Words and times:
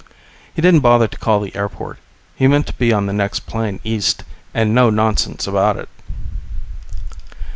He 0.55 0.63
didn't 0.63 0.79
bother 0.79 1.07
to 1.07 1.17
call 1.19 1.41
the 1.41 1.55
airport. 1.55 1.99
He 2.35 2.47
meant 2.47 2.65
to 2.65 2.73
be 2.73 2.91
on 2.91 3.05
the 3.05 3.13
next 3.13 3.41
plane 3.41 3.79
east, 3.83 4.23
and 4.51 4.73
no 4.73 4.89
nonsense 4.89 5.45
about 5.45 5.77
it.... 5.77 5.89